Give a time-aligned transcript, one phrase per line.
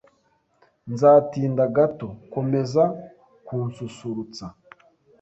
[0.93, 2.07] Nzatinda gato.
[2.33, 2.83] Komeza
[3.45, 4.45] kunsusurutsa.